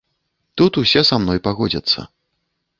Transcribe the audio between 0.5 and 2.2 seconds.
Тут усе са мной пагодзяцца.